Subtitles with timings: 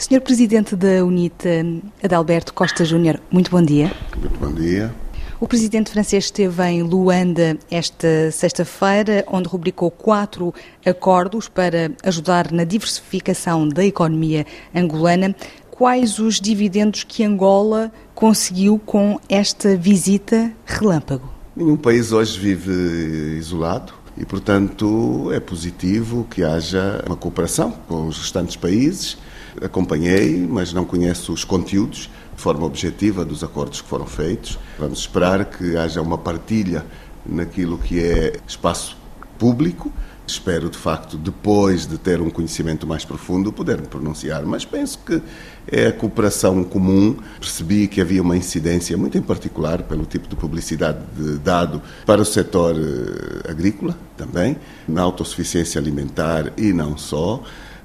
[0.00, 1.62] Senhor Presidente da UNITA,
[2.02, 3.92] Adalberto Costa Júnior, muito bom dia.
[4.16, 4.90] Muito bom dia.
[5.38, 10.54] O presidente francês esteve em Luanda esta sexta-feira, onde rubricou quatro
[10.86, 15.36] acordos para ajudar na diversificação da economia angolana.
[15.70, 21.28] Quais os dividendos que Angola conseguiu com esta visita relâmpago?
[21.54, 28.16] Nenhum país hoje vive isolado e, portanto, é positivo que haja uma cooperação com os
[28.16, 29.18] restantes países.
[29.62, 34.58] Acompanhei, mas não conheço os conteúdos de forma objetiva dos acordos que foram feitos.
[34.78, 36.84] Vamos esperar que haja uma partilha
[37.26, 38.96] naquilo que é espaço
[39.38, 39.92] público
[40.30, 45.00] Espero, de facto, depois de ter um conhecimento mais profundo, poder me pronunciar, mas penso
[45.04, 45.20] que
[45.66, 47.16] é a cooperação comum.
[47.40, 51.00] Percebi que havia uma incidência, muito em particular, pelo tipo de publicidade
[51.42, 57.42] dado para o setor eh, agrícola também, na autossuficiência alimentar e não só.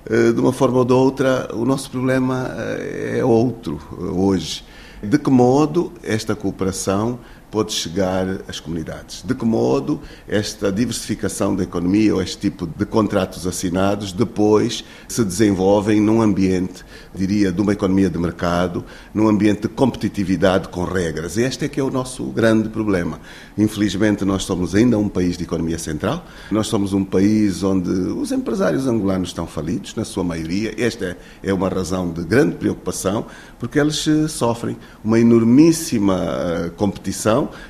[0.08, 3.80] Eh, de uma forma ou de outra, o nosso problema eh, é outro
[4.16, 4.64] hoje.
[5.02, 7.20] De que modo esta cooperação
[7.56, 9.24] pode chegar às comunidades.
[9.26, 15.24] De que modo esta diversificação da economia ou este tipo de contratos assinados depois se
[15.24, 16.84] desenvolvem num ambiente,
[17.14, 18.84] diria, de uma economia de mercado,
[19.14, 21.38] num ambiente de competitividade com regras.
[21.38, 23.22] E este é que é o nosso grande problema.
[23.58, 28.34] Infelizmente, nós somos ainda um país de economia central, nós somos um país onde os
[28.34, 30.76] empresários angolanos estão falidos, na sua maioria.
[30.78, 36.72] Esta é uma razão de grande preocupação, porque eles sofrem uma enormíssima eh,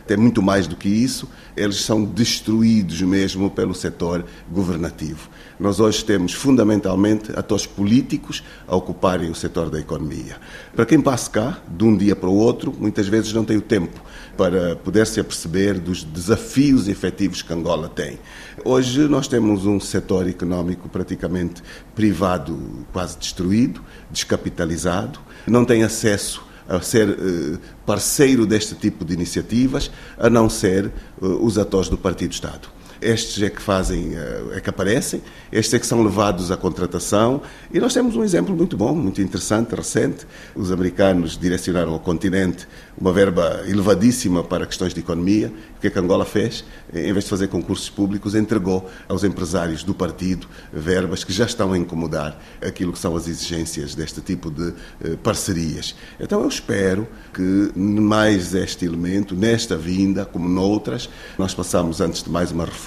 [0.05, 5.29] tem muito mais do que isso, eles são destruídos mesmo pelo setor governativo.
[5.59, 10.37] Nós hoje temos fundamentalmente atores políticos a ocuparem o setor da economia.
[10.75, 13.61] Para quem passa cá, de um dia para o outro, muitas vezes não tem o
[13.61, 14.01] tempo
[14.35, 18.19] para poder se aperceber dos desafios efetivos que Angola tem.
[18.65, 21.63] Hoje nós temos um setor económico praticamente
[21.95, 23.81] privado, quase destruído,
[24.11, 30.85] descapitalizado, não tem acesso a ser eh, parceiro deste tipo de iniciativas, a não ser
[30.85, 32.67] eh, os atores do Partido Estado.
[33.01, 37.41] Estes é que fazem, eh, é que aparecem, estes é que são levados à contratação
[37.73, 40.25] e nós temos um exemplo muito bom, muito interessante, recente.
[40.55, 42.67] Os americanos direcionaram ao continente
[42.97, 45.51] uma verba elevadíssima para questões de economia.
[45.77, 46.63] O que é que Angola fez?
[46.93, 51.73] Em vez de fazer concursos públicos, entregou aos empresários do partido verbas que já estão
[51.73, 54.73] a incomodar aquilo que são as exigências deste tipo de
[55.03, 55.95] eh, parcerias.
[56.19, 62.29] Então eu espero que mais este elemento, nesta vinda, como noutras, nós passamos antes de
[62.29, 62.84] mais uma reforma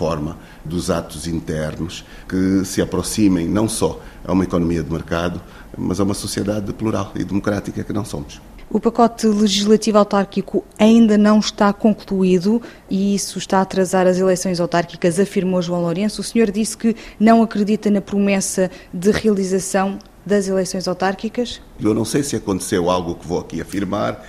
[0.65, 5.41] dos atos internos que se aproximem não só a uma economia de mercado,
[5.77, 8.41] mas a uma sociedade plural e democrática que não somos.
[8.71, 12.61] O pacote legislativo autárquico ainda não está concluído
[12.91, 16.21] e isso está a atrasar as eleições autárquicas, afirmou João Lourenço.
[16.21, 21.63] O senhor disse que não acredita na promessa de realização das eleições autárquicas?
[21.81, 24.23] Eu não sei se aconteceu algo que vou aqui afirmar,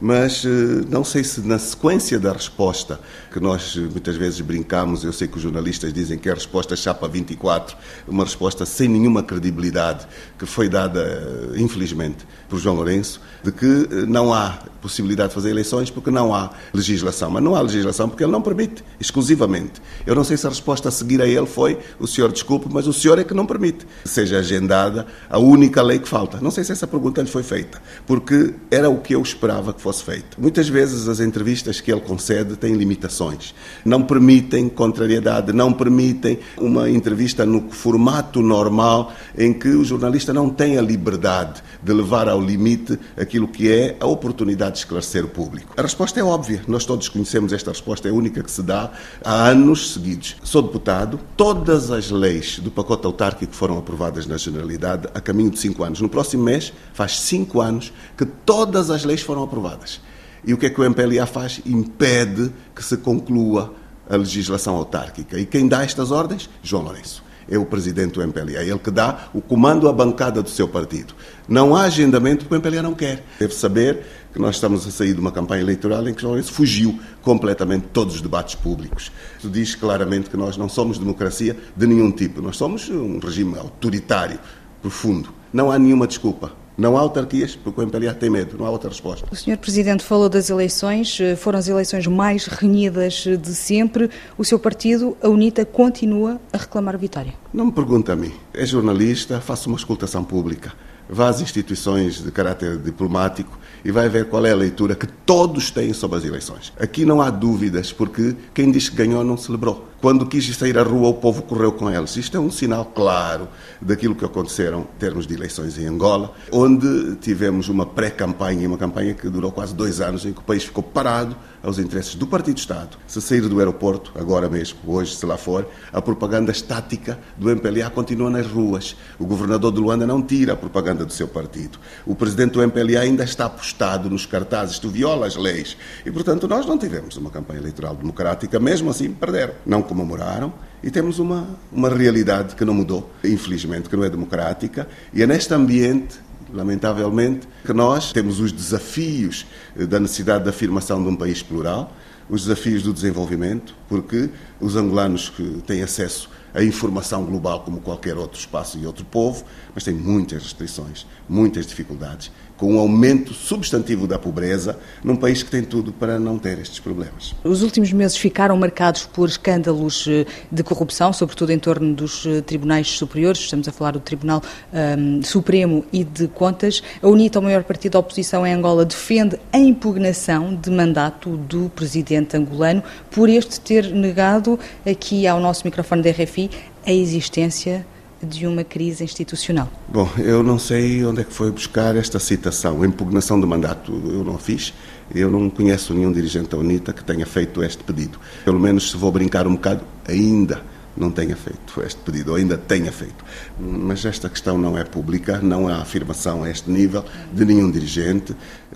[0.00, 3.00] mas eh, não sei se na sequência da resposta,
[3.32, 6.34] que nós eh, muitas vezes brincamos, eu sei que os jornalistas dizem que é a
[6.34, 7.76] resposta chapa 24,
[8.06, 10.06] uma resposta sem nenhuma credibilidade,
[10.38, 13.66] que foi dada, eh, infelizmente, por João Lourenço, de que
[14.06, 17.28] não há possibilidade de fazer eleições porque não há legislação.
[17.30, 19.82] Mas não há legislação porque ele não permite, exclusivamente.
[20.06, 22.86] Eu não sei se a resposta a seguir a ele foi o senhor desculpe, mas
[22.86, 23.84] o senhor é que não permite.
[24.04, 26.38] Seja agendada a única lei que falta.
[26.40, 29.80] Não sei se essa pergunta lhe foi feita, porque era o que eu esperava que
[29.80, 30.40] fosse feito.
[30.40, 33.54] Muitas vezes as entrevistas que ele concede têm limitações.
[33.84, 40.48] Não permitem contrariedade, não permitem uma entrevista no formato normal em que o jornalista não
[40.48, 45.28] tem a liberdade de levar ao limite aquilo que é a oportunidade de esclarecer o
[45.28, 45.74] público.
[45.76, 48.92] A resposta é óbvia, nós todos conhecemos esta resposta, é a única que se dá
[49.24, 50.36] há anos seguidos.
[50.42, 55.58] Sou deputado, todas as leis do pacote autárquico foram aprovadas na Generalidade a caminho de
[55.58, 56.00] cinco anos.
[56.00, 60.00] No próximo mês, faz cinco anos que todas as leis foram aprovadas.
[60.44, 61.60] E o que é que o MPLA faz?
[61.66, 63.74] Impede que se conclua
[64.08, 65.38] a legislação autárquica.
[65.38, 66.48] E quem dá estas ordens?
[66.62, 67.25] João Lourenço.
[67.48, 70.66] É o presidente do MPLA, é ele que dá o comando à bancada do seu
[70.66, 71.14] partido.
[71.48, 73.24] Não há agendamento porque o MPLA não quer.
[73.38, 76.52] Deve saber que nós estamos a sair de uma campanha eleitoral em que João Lourenço
[76.52, 79.10] fugiu completamente de todos os debates públicos.
[79.38, 82.42] Isso diz claramente que nós não somos democracia de nenhum tipo.
[82.42, 84.38] Nós somos um regime autoritário,
[84.82, 85.32] profundo.
[85.52, 86.52] Não há nenhuma desculpa.
[86.76, 89.26] Não há autarquias, porque o MPLA tem medo, não há outra resposta.
[89.32, 89.56] O Sr.
[89.56, 94.10] Presidente falou das eleições, eh, foram as eleições mais renhidas de sempre.
[94.36, 97.32] O seu partido, a UNITA, continua a reclamar vitória?
[97.52, 98.32] Não me pergunte a mim.
[98.52, 100.74] É jornalista, faça uma escutação pública.
[101.08, 105.70] Vá às instituições de caráter diplomático e vai ver qual é a leitura que todos
[105.70, 106.72] têm sobre as eleições.
[106.78, 109.88] Aqui não há dúvidas, porque quem diz que ganhou não celebrou.
[110.00, 112.16] Quando quis sair à rua, o povo correu com eles.
[112.16, 113.48] Isto é um sinal claro
[113.80, 119.14] daquilo que aconteceram em termos de eleições em Angola, onde tivemos uma pré-campanha uma campanha
[119.14, 122.58] que durou quase dois anos, em que o país ficou parado aos interesses do Partido
[122.58, 122.96] Estado.
[123.06, 127.90] Se sair do aeroporto, agora mesmo, hoje, se lá for, a propaganda estática do MPLA
[127.90, 128.96] continua nas ruas.
[129.18, 131.78] O governador de Luanda não tira a propaganda do seu partido.
[132.06, 135.76] O presidente do MPLA ainda está apostado nos cartazes, tu viola as leis.
[136.04, 139.54] E, portanto, nós não tivemos uma campanha eleitoral democrática, mesmo assim perderam.
[139.64, 140.52] Não comemoraram
[140.82, 144.86] e temos uma, uma realidade que não mudou, infelizmente, que não é democrática.
[145.12, 149.44] E é neste ambiente lamentavelmente, que nós temos os desafios
[149.74, 151.92] da necessidade de afirmação de um país plural,
[152.30, 158.16] os desafios do desenvolvimento, porque os angolanos que têm acesso à informação global como qualquer
[158.16, 159.44] outro espaço e outro povo,
[159.74, 165.50] mas têm muitas restrições, muitas dificuldades com um aumento substantivo da pobreza num país que
[165.50, 167.34] tem tudo para não ter estes problemas.
[167.44, 172.40] Os últimos meses ficaram marcados por escândalos eh, de corrupção, sobretudo em torno dos eh,
[172.40, 174.42] tribunais superiores, estamos a falar do Tribunal
[174.72, 176.82] um, ehm, Supremo e de Contas.
[177.02, 181.68] A UNITA, o maior partido da oposição em Angola, defende a impugnação de mandato do
[181.70, 186.50] presidente angolano por este ter negado aqui ao nosso microfone da RFI
[186.86, 187.84] a existência
[188.26, 189.70] de uma crise institucional?
[189.88, 192.82] Bom, eu não sei onde é que foi buscar esta citação.
[192.82, 194.74] A impugnação do mandato eu não fiz.
[195.14, 198.18] Eu não conheço nenhum dirigente da UNITA que tenha feito este pedido.
[198.44, 200.60] Pelo menos, se vou brincar um bocado, ainda
[200.96, 203.24] não tenha feito este pedido, ou ainda tenha feito.
[203.58, 208.34] Mas esta questão não é pública, não há afirmação a este nível de nenhum dirigente.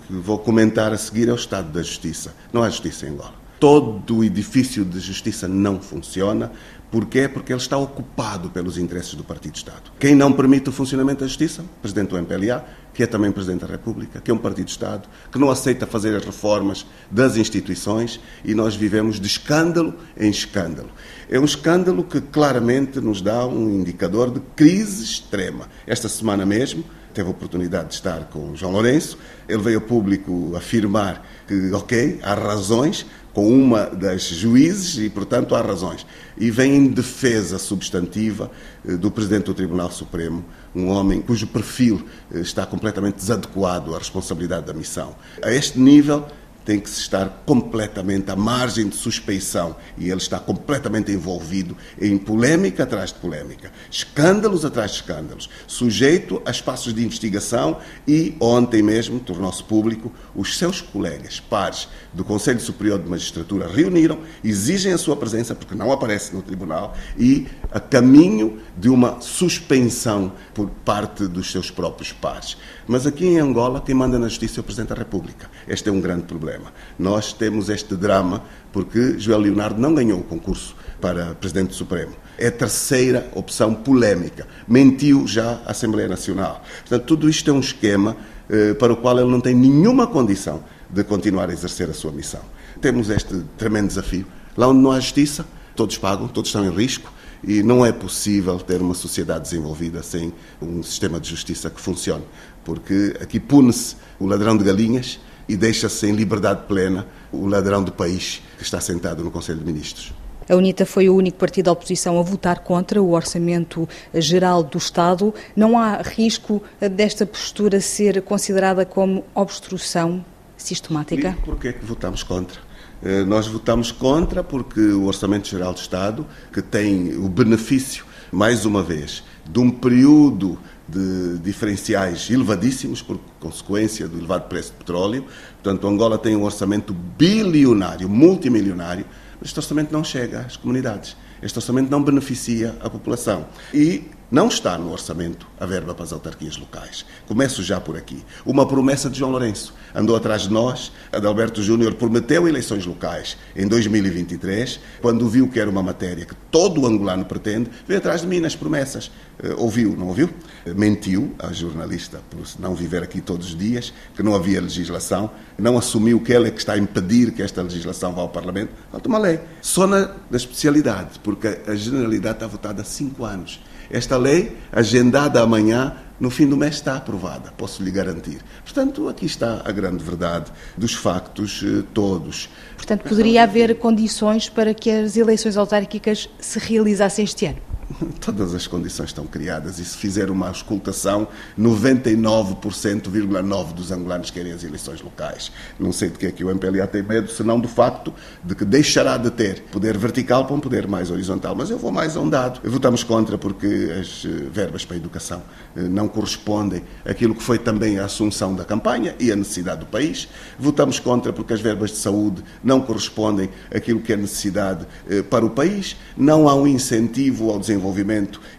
[0.09, 2.33] Vou comentar a seguir é o estado da justiça.
[2.53, 3.41] Não há justiça em Angola.
[3.61, 6.51] Todo o edifício de justiça não funciona.
[6.89, 7.27] Porquê?
[7.27, 9.91] Porque ele está ocupado pelos interesses do Partido Estado.
[9.99, 11.63] Quem não permite o funcionamento da justiça?
[11.79, 15.37] Presidente do MPLA, que é também Presidente da República, que é um Partido Estado, que
[15.37, 20.89] não aceita fazer as reformas das instituições e nós vivemos de escândalo em escândalo.
[21.29, 25.69] É um escândalo que claramente nos dá um indicador de crise extrema.
[25.85, 29.17] Esta semana mesmo, teve a oportunidade de estar com João Lourenço.
[29.47, 35.55] Ele veio ao público afirmar que, ok, há razões com uma das juízes e, portanto,
[35.55, 36.05] há razões.
[36.37, 38.51] E vem em defesa substantiva
[38.85, 40.43] eh, do Presidente do Tribunal Supremo,
[40.75, 45.15] um homem cujo perfil eh, está completamente desadequado à responsabilidade da missão.
[45.41, 46.27] A este nível,
[46.65, 52.83] tem que estar completamente à margem de suspeição e ele está completamente envolvido em polémica
[52.83, 59.19] atrás de polémica, escândalos atrás de escândalos, sujeito a espaços de investigação e ontem mesmo
[59.19, 65.15] tornou-se público os seus colegas, pares do Conselho Superior de Magistratura reuniram, exigem a sua
[65.15, 71.51] presença porque não aparece no tribunal e a caminho de uma suspensão por parte dos
[71.51, 72.57] seus próprios pares.
[72.87, 75.49] Mas aqui em Angola quem manda na justiça é o Presidente da República.
[75.67, 76.73] Este é um grande problema problema.
[76.99, 82.11] Nós temos este drama porque Joel Leonardo não ganhou o concurso para Presidente do Supremo.
[82.37, 84.47] É a terceira opção polémica.
[84.67, 86.63] Mentiu já à Assembleia Nacional.
[86.81, 88.15] Portanto, tudo isto é um esquema
[88.49, 92.11] eh, para o qual ele não tem nenhuma condição de continuar a exercer a sua
[92.11, 92.41] missão.
[92.81, 94.25] Temos este tremendo desafio.
[94.57, 95.45] Lá onde não há justiça,
[95.75, 97.11] todos pagam, todos estão em risco
[97.43, 102.23] e não é possível ter uma sociedade desenvolvida sem um sistema de justiça que funcione,
[102.63, 107.91] porque aqui pune-se o ladrão de galinhas e deixa-se em liberdade plena o ladrão do
[107.91, 110.13] país que está sentado no Conselho de Ministros.
[110.49, 114.77] A UNITA foi o único partido da oposição a votar contra o Orçamento Geral do
[114.77, 115.33] Estado.
[115.55, 116.61] Não há risco
[116.91, 120.25] desta postura ser considerada como obstrução
[120.57, 121.37] sistemática?
[121.39, 122.59] E porquê é que votamos contra?
[123.03, 128.65] Eh, nós votamos contra porque o Orçamento Geral do Estado, que tem o benefício, mais
[128.65, 130.57] uma vez, de um período
[130.91, 135.25] de diferenciais elevadíssimos por consequência do elevado preço de petróleo.
[135.61, 139.05] Portanto, Angola tem um orçamento bilionário, multimilionário,
[139.39, 141.15] mas este orçamento não chega às comunidades.
[141.41, 143.47] Este orçamento não beneficia a população.
[143.73, 147.05] E não está no orçamento a verba para as autarquias locais.
[147.27, 148.23] Começo já por aqui.
[148.45, 149.73] Uma promessa de João Lourenço.
[149.93, 150.91] Andou atrás de nós.
[151.11, 156.81] Adalberto Júnior prometeu eleições locais em 2023, quando viu que era uma matéria que todo
[156.81, 159.11] o angolano pretende, veio atrás de mim nas promessas.
[159.43, 160.27] Uh, ouviu, não ouviu?
[160.65, 165.29] Uh, mentiu a jornalista por não viver aqui todos os dias, que não havia legislação,
[165.57, 168.71] não assumiu que ela é que está a impedir que esta legislação vá ao Parlamento.
[168.91, 169.41] Falta uma lei.
[169.61, 173.59] Só na, na especialidade, porque a generalidade está votada há cinco anos.
[173.91, 178.39] Esta lei, agendada amanhã, no fim do mês está aprovada, posso lhe garantir.
[178.63, 182.47] Portanto, aqui está a grande verdade dos factos eh, todos.
[182.77, 187.57] Portanto, poderia haver condições para que as eleições autárquicas se realizassem este ano?
[188.19, 191.27] Todas as condições estão criadas e se fizer uma auscultação,
[191.59, 195.51] 99,9% dos angolanos querem as eleições locais.
[195.79, 198.65] Não sei de que é que o MPLA tem medo, senão do facto de que
[198.65, 201.55] deixará de ter poder vertical para um poder mais horizontal.
[201.55, 202.61] Mas eu vou mais a um dado.
[202.69, 203.67] Votamos contra porque
[203.99, 205.43] as eh, verbas para a educação
[205.75, 209.85] eh, não correspondem àquilo que foi também a assunção da campanha e a necessidade do
[209.85, 210.27] país.
[210.57, 215.45] Votamos contra porque as verbas de saúde não correspondem àquilo que é necessidade eh, para
[215.45, 215.97] o país.
[216.15, 217.80] Não há um incentivo ao desenvolvimento,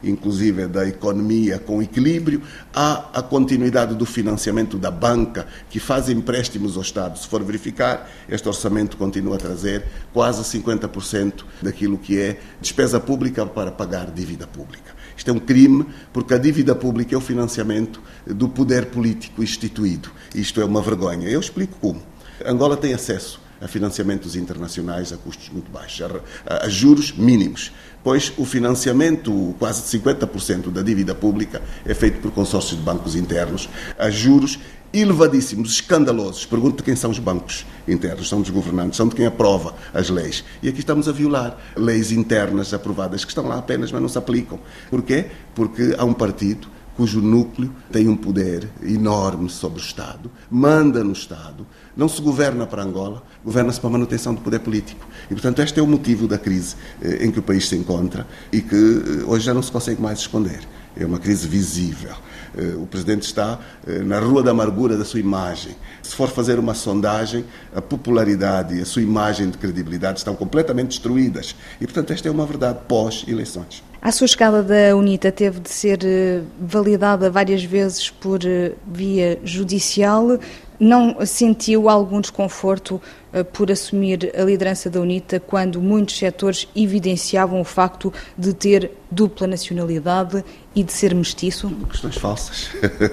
[0.03, 2.43] inclusive da economia com equilíbrio.
[2.75, 7.19] Há a continuidade do financiamento da banca, que faz empréstimos ao Estado.
[7.19, 13.45] Se for verificar, este orçamento continua a trazer quase 50% daquilo que é despesa pública
[13.47, 14.93] para pagar dívida pública.
[15.17, 20.11] Isto é um crime, porque a dívida pública é o financiamento do poder político instituído.
[20.35, 21.29] Isto é uma vergonha.
[21.29, 22.03] Eu explico como.
[22.45, 26.11] Angola tem acesso a financiamentos internacionais a custos muito baixos,
[26.45, 32.33] a, a, juros mínimos, pois o financiamento, quase 50% da dívida pública, é feito por
[32.33, 34.59] consórcios de bancos internos, a juros
[34.93, 36.45] elevadíssimos, escandalosos.
[36.45, 40.45] Pergunto quem são os bancos internos, são dos governantes, são de quem aprova as leis.
[40.63, 44.19] E aqui estamos a violar leis internas aprovadas que estão lá apenas, mas não se
[44.19, 44.59] aplicam.
[44.91, 45.27] Porquê?
[45.55, 51.13] Porque há um partido cujo núcleo tem um poder enorme sobre o Estado, manda no
[51.13, 55.07] Estado, não se governa para Angola, governa-se para a manutenção do poder político.
[55.27, 58.27] E, portanto, este é o motivo da crise eh, em que o país se encontra
[58.53, 60.61] e que eh, hoje já não se consegue mais esconder.
[60.95, 62.15] É uma crise visível.
[62.57, 63.59] Eh, o Presidente está
[64.05, 65.77] na rua da amargura da sua imagem.
[66.03, 67.45] Se for fazer uma sondagem,
[67.75, 71.55] a popularidade e a sua imagem de credibilidade estão completamente destruídas.
[71.81, 73.83] E, portanto, esta é uma verdade pós-eleições.
[74.03, 79.39] A sua escala da UNITA teve de ser eh, validada várias vezes por eh, via
[79.45, 80.41] judicial.
[80.83, 83.01] Não sentiu algum desconforto
[83.33, 88.91] eh, por assumir a liderança da UNITA quando muitos setores evidenciavam o facto de ter
[89.09, 91.71] dupla nacionalidade e de ser mestiço?
[91.89, 92.71] Questões falsas.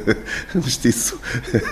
[0.55, 1.19] mestiço.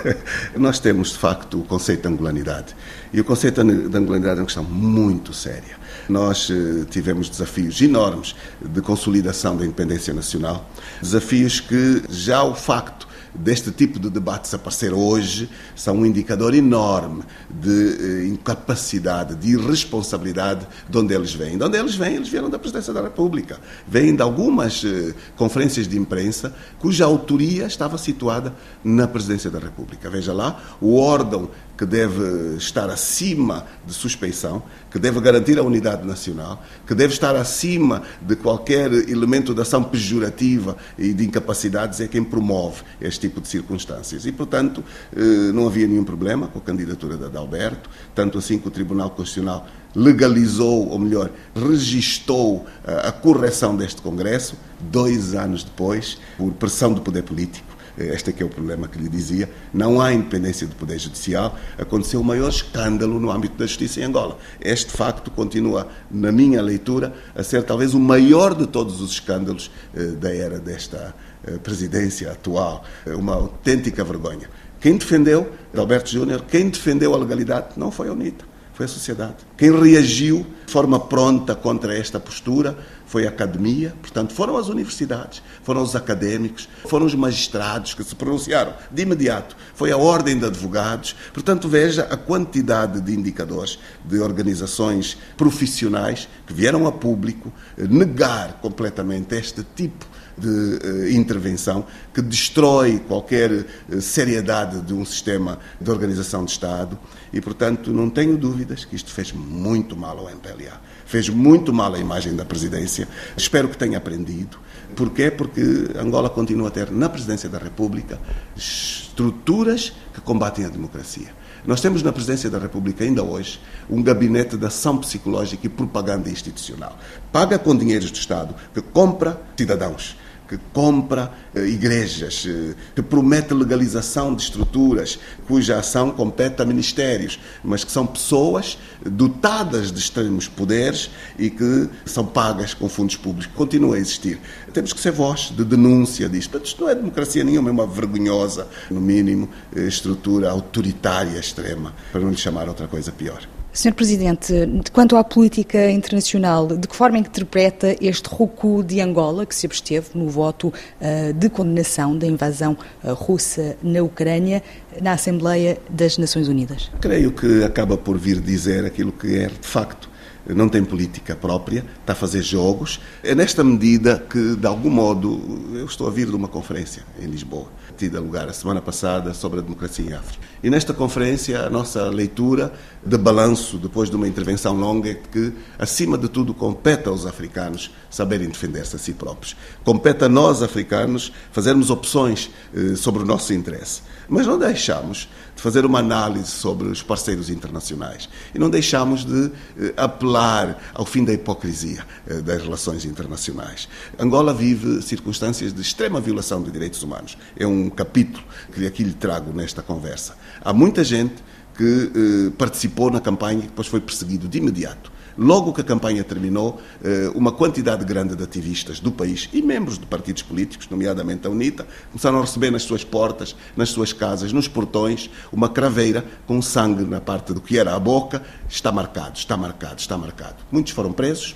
[0.56, 2.76] Nós temos, de facto, o conceito de angolanidade.
[3.12, 5.76] E o conceito de angolanidade é uma questão muito séria.
[6.08, 10.64] Nós eh, tivemos desafios enormes de consolidação da independência nacional,
[11.02, 13.07] desafios que já o facto
[13.38, 20.66] deste tipo de debates aparecer hoje são um indicador enorme de eh, incapacidade, de irresponsabilidade
[20.88, 21.56] de onde eles vêm.
[21.56, 22.16] De onde eles vêm?
[22.16, 23.58] Eles vieram da Presidência da República.
[23.86, 30.10] Vêm de algumas eh, conferências de imprensa cuja autoria estava situada na Presidência da República.
[30.10, 31.48] Veja lá, o órgão
[31.78, 37.36] que deve estar acima de suspeição, que deve garantir a unidade nacional, que deve estar
[37.36, 43.40] acima de qualquer elemento de ação pejorativa e de incapacidades, é quem promove este tipo
[43.40, 44.26] de circunstâncias.
[44.26, 44.82] E, portanto,
[45.16, 49.10] eh, não havia nenhum problema com a candidatura de Adalberto, tanto assim que o Tribunal
[49.10, 56.92] Constitucional legalizou, ou melhor, registou eh, a correção deste Congresso, dois anos depois, por pressão
[56.92, 57.67] do poder político
[57.98, 61.58] este é que é o problema que lhe dizia, não há independência do Poder Judicial,
[61.76, 64.38] aconteceu o maior escândalo no âmbito da justiça em Angola.
[64.60, 69.70] Este facto continua, na minha leitura, a ser talvez o maior de todos os escândalos
[69.94, 71.14] eh, da era desta
[71.44, 72.84] eh, presidência atual.
[73.04, 74.48] É uma autêntica vergonha.
[74.80, 79.34] Quem defendeu, Alberto Júnior, quem defendeu a legalidade não foi a UNITA foi a sociedade.
[79.56, 82.78] Quem reagiu de forma pronta contra esta postura
[83.08, 88.14] foi a academia, portanto, foram as universidades, foram os académicos, foram os magistrados que se
[88.14, 91.16] pronunciaram de imediato, foi a ordem de advogados.
[91.32, 99.34] Portanto, veja a quantidade de indicadores de organizações profissionais que vieram a público negar completamente
[99.34, 106.44] este tipo de uh, intervenção que destrói qualquer uh, seriedade de um sistema de organização
[106.44, 106.98] de Estado
[107.32, 110.80] e, portanto, não tenho dúvidas que isto fez muito mal ao MPLA.
[111.06, 113.08] Fez muito mal à imagem da presidência.
[113.36, 114.58] Espero que tenha aprendido.
[114.94, 115.30] Porquê?
[115.30, 115.62] Porque
[115.98, 118.20] Angola continua a ter na presidência da República
[118.56, 121.28] estruturas que combatem a democracia.
[121.66, 126.30] Nós temos na Presidência da República, ainda hoje, um gabinete de ação psicológica e propaganda
[126.30, 126.96] institucional.
[127.32, 130.16] Paga com dinheiros do Estado, que compra cidadãos
[130.48, 137.38] que compra eh, igrejas, eh, que promete legalização de estruturas cuja ação compete a ministérios,
[137.62, 143.54] mas que são pessoas dotadas de extremos poderes e que são pagas com fundos públicos.
[143.54, 144.40] Continua a existir.
[144.72, 146.58] Temos que ser voz de denúncia disto.
[146.62, 152.20] Isto não é democracia nenhuma, é uma vergonhosa, no mínimo, eh, estrutura autoritária extrema, para
[152.20, 153.57] não lhe chamar outra coisa pior.
[153.78, 153.94] Sr.
[153.94, 154.52] Presidente,
[154.92, 160.08] quanto à política internacional, de que forma interpreta este recuo de Angola, que se absteve
[160.16, 164.64] no voto uh, de condenação da invasão uh, russa na Ucrânia,
[165.00, 166.90] na Assembleia das Nações Unidas?
[167.00, 170.07] Creio que acaba por vir dizer aquilo que é de facto
[170.54, 173.00] não tem política própria, está a fazer jogos.
[173.22, 177.26] É nesta medida que, de algum modo, eu estou a vir de uma conferência em
[177.26, 180.44] Lisboa, tida lugar a semana passada sobre a democracia em África.
[180.62, 182.72] E nesta conferência, a nossa leitura
[183.04, 187.90] de balanço, depois de uma intervenção longa, é que, acima de tudo, compete aos africanos
[188.10, 189.56] saberem defender-se a si próprios.
[189.84, 194.02] Compete a nós, africanos, fazermos opções eh, sobre o nosso interesse.
[194.28, 195.28] Mas não deixamos
[195.58, 201.04] de fazer uma análise sobre os parceiros internacionais e não deixamos de eh, apelar ao
[201.04, 203.88] fim da hipocrisia eh, das relações internacionais.
[204.16, 207.36] Angola vive circunstâncias de extrema violação de direitos humanos.
[207.56, 210.36] É um capítulo que aqui lhe trago nesta conversa.
[210.60, 211.42] Há muita gente
[211.76, 216.24] que eh, participou na campanha e depois foi perseguido de imediato Logo que a campanha
[216.24, 221.46] terminou, eh, uma quantidade grande de ativistas do país e membros de partidos políticos, nomeadamente
[221.46, 226.24] a UNITA, começaram a receber nas suas portas, nas suas casas, nos portões, uma craveira
[226.44, 228.42] com sangue na parte do que era a boca.
[228.68, 230.56] Está marcado, está marcado, está marcado.
[230.72, 231.54] Muitos foram presos.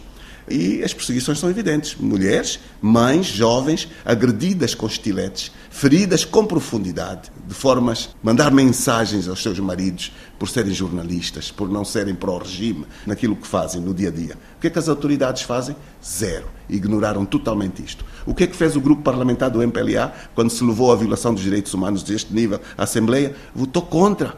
[0.48, 1.96] E as perseguições são evidentes.
[1.96, 9.58] Mulheres, mães, jovens, agredidas com estiletes, feridas com profundidade, de formas mandar mensagens aos seus
[9.58, 14.34] maridos por serem jornalistas, por não serem pró-regime naquilo que fazem no dia a dia.
[14.58, 15.74] O que é que as autoridades fazem?
[16.04, 16.44] Zero.
[16.68, 18.04] Ignoraram totalmente isto.
[18.26, 21.32] O que é que fez o grupo parlamentar do MPLA quando se levou à violação
[21.32, 23.34] dos direitos humanos deste nível à Assembleia?
[23.54, 24.36] Votou contra.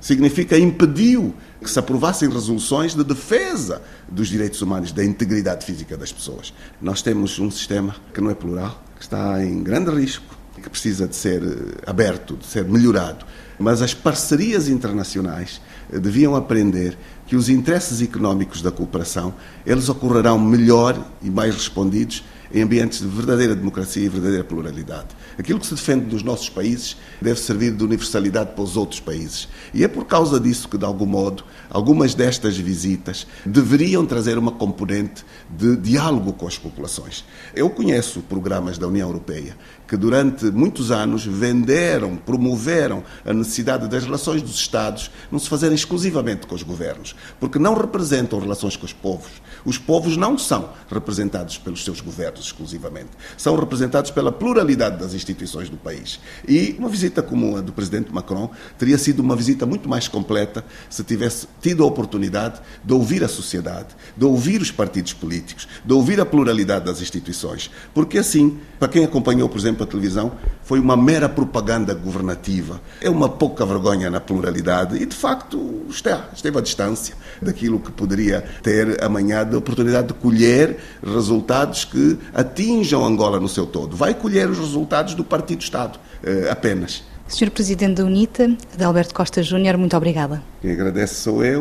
[0.00, 6.10] Significa impediu que se aprovassem resoluções de defesa dos direitos humanos, da integridade física das
[6.12, 6.52] pessoas.
[6.80, 11.06] Nós temos um sistema que não é plural, que está em grande risco, que precisa
[11.06, 13.26] de ser eh, aberto, de ser melhorado.
[13.58, 15.60] Mas as parcerias internacionais
[15.92, 19.34] eh, deviam aprender que os interesses económicos da cooperação,
[19.66, 25.08] eles ocorrerão melhor e mais respondidos em ambientes de verdadeira democracia e verdadeira pluralidade.
[25.38, 29.48] Aquilo que se defende nos nossos países deve servir de universalidade para os outros países.
[29.72, 34.52] E é por causa disso que, de algum modo, algumas destas visitas deveriam trazer uma
[34.52, 37.24] componente de diálogo com as populações.
[37.54, 39.56] Eu conheço programas da União Europeia
[39.88, 45.74] que durante muitos anos venderam, promoveram a necessidade das relações dos Estados não se fazerem
[45.74, 49.30] exclusivamente com os governos, porque não representam relações com os povos.
[49.66, 55.68] Os povos não são representados pelos seus governos exclusivamente, são representados pela pluralidade das instituições
[55.68, 56.20] do país.
[56.46, 60.64] E uma visita como a do presidente Macron teria sido uma visita muito mais completa
[60.88, 65.92] se tivesse tido a oportunidade de ouvir a sociedade, de ouvir os partidos políticos, de
[65.92, 70.32] ouvir a pluralidade das instituições, porque assim, para quem acompanhou, por exemplo, a televisão
[70.64, 72.80] foi uma mera propaganda governativa.
[73.00, 77.90] É uma pouca vergonha na pluralidade e, de facto, está, esteve à distância daquilo que
[77.90, 83.96] poderia ter amanhã de oportunidade de colher resultados que atinjam Angola no seu todo.
[83.96, 87.02] Vai colher os resultados do Partido-Estado, eh, apenas.
[87.32, 90.42] Senhor Presidente da UNITA, Adalberto Costa Júnior, muito obrigada.
[90.60, 91.60] Quem agradece sou eu.